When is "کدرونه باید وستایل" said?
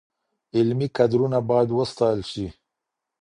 0.97-2.21